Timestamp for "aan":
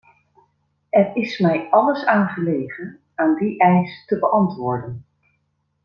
2.05-2.27, 3.15-3.35